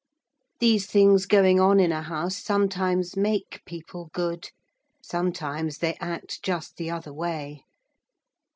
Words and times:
(These 0.59 0.87
things 0.87 1.27
going 1.27 1.59
on 1.59 1.79
in 1.79 1.91
a 1.91 2.01
house 2.01 2.35
sometimes 2.35 3.15
make 3.15 3.61
people 3.67 4.09
good; 4.13 4.49
sometimes 4.99 5.77
they 5.77 5.93
act 5.99 6.41
just 6.41 6.77
the 6.77 6.89
other 6.89 7.13
way.) 7.13 7.61